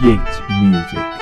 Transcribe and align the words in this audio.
Yates 0.00 0.40
Music. 0.60 1.15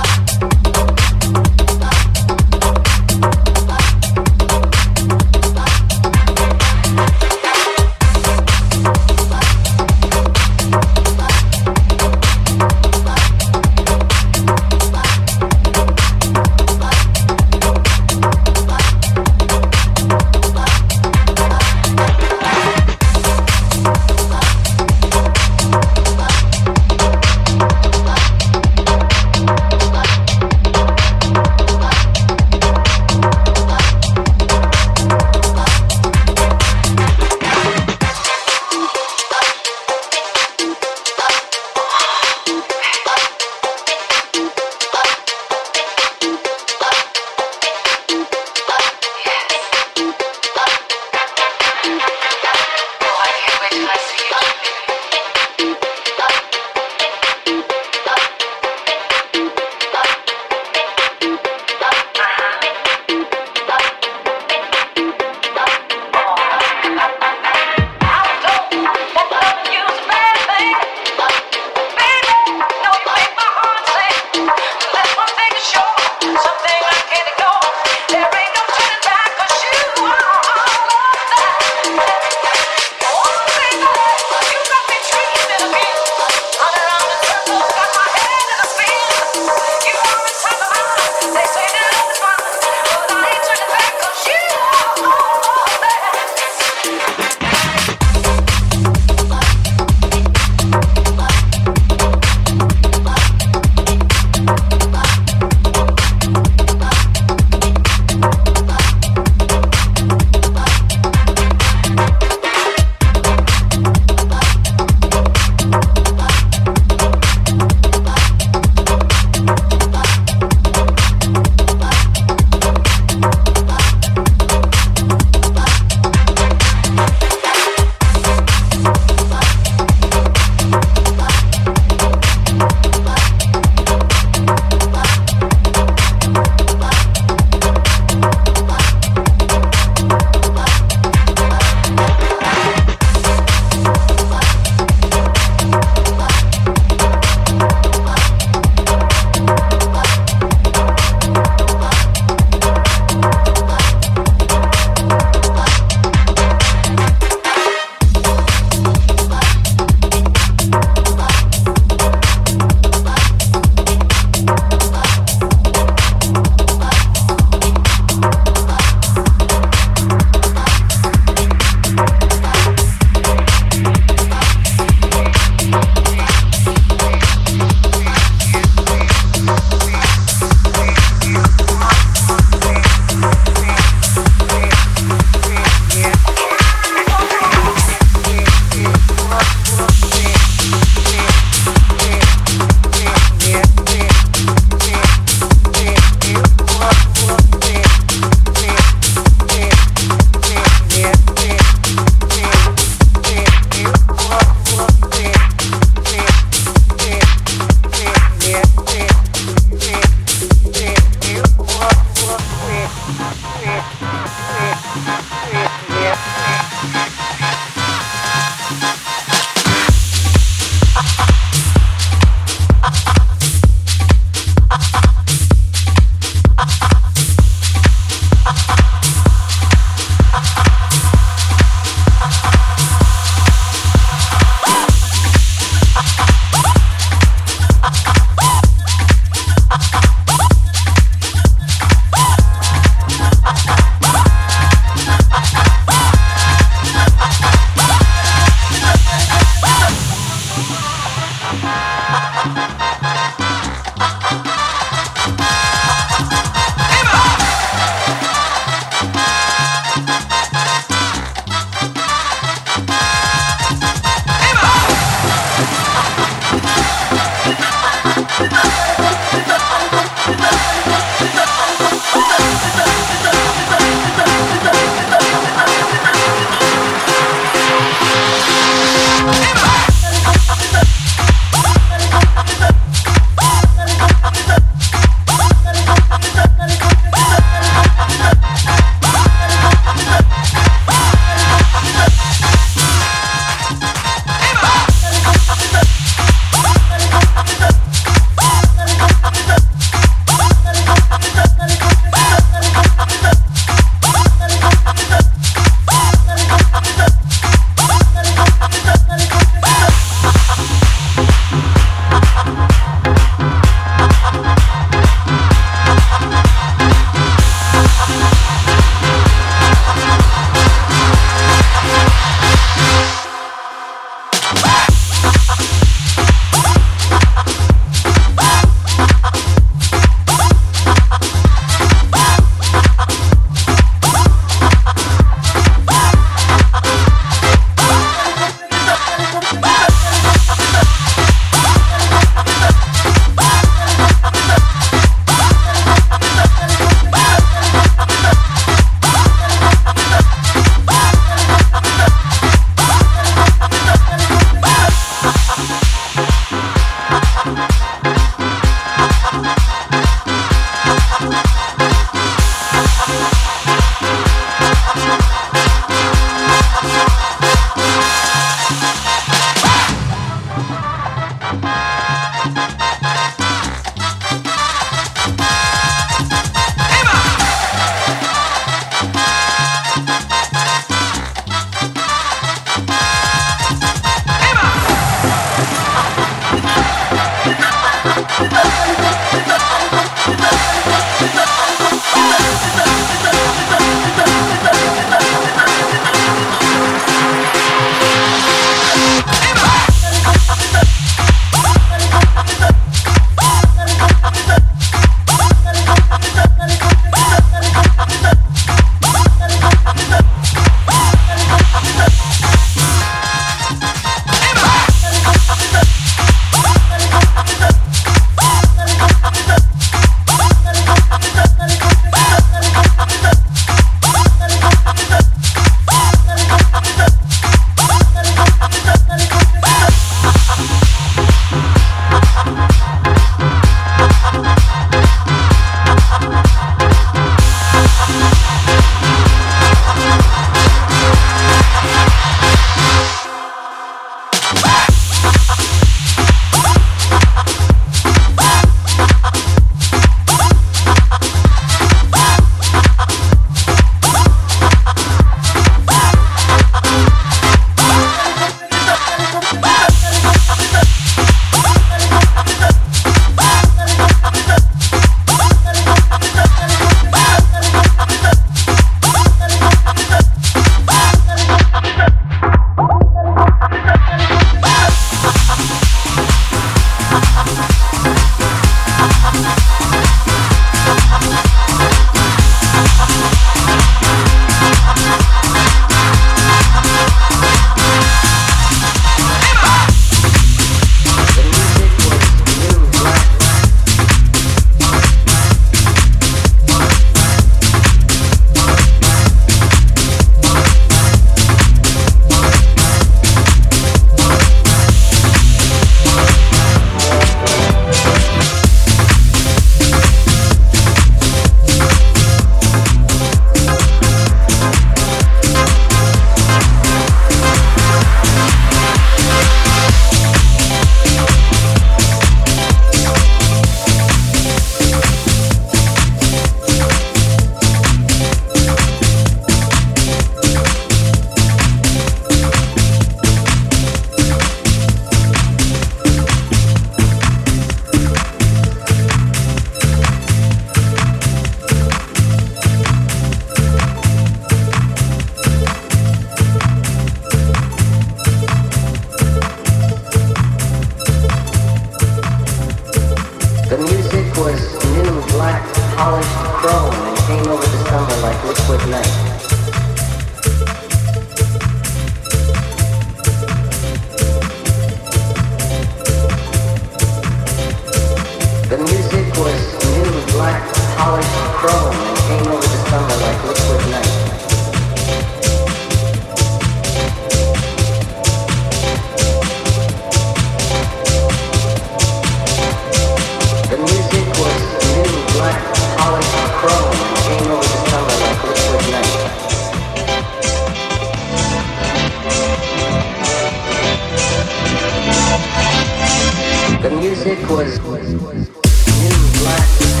Music 597.01 597.39
was 597.49 597.79
new, 597.79 599.39
black, 599.39 600.00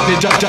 happy. 0.00 0.40